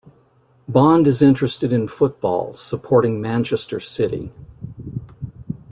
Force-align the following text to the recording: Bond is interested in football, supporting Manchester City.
Bond 0.67 1.05
is 1.05 1.21
interested 1.21 1.71
in 1.71 1.87
football, 1.87 2.55
supporting 2.55 3.21
Manchester 3.21 3.79
City. 3.79 4.31